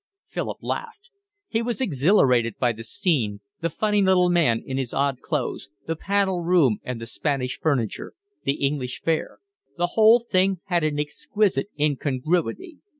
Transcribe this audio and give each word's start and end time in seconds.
Philip 0.25 0.57
laughed. 0.61 1.11
He 1.47 1.61
was 1.61 1.79
exhilarated 1.79 2.57
by 2.57 2.71
the 2.71 2.81
scene, 2.83 3.39
the 3.59 3.69
funny 3.69 4.01
little 4.01 4.31
man 4.31 4.63
in 4.65 4.77
his 4.79 4.95
odd 4.95 5.19
clothes, 5.21 5.69
the 5.85 5.95
panelled 5.95 6.47
room 6.47 6.79
and 6.81 6.99
the 6.99 7.05
Spanish 7.05 7.59
furniture, 7.59 8.13
the 8.43 8.65
English 8.65 9.01
fare: 9.03 9.37
the 9.77 9.89
whole 9.93 10.19
thing 10.19 10.59
had 10.63 10.83
an 10.83 10.97
exquisite 10.99 11.67
incongruity. 11.79 12.79